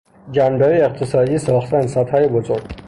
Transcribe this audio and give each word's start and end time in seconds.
جنبه 0.31 0.65
های 0.65 0.81
اقتصادی 0.81 1.37
ساختن 1.37 1.87
سدهای 1.87 2.27
بزرگ 2.27 2.75